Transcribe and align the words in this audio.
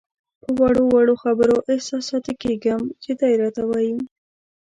په 0.41 0.49
وړو 0.59 0.83
وړو 0.93 1.13
خبرو 1.23 1.57
احساساتي 1.73 2.33
کېږم 2.43 2.81
چې 3.03 3.11
دی 3.19 3.33
راته 3.41 3.61
وایي. 3.69 3.95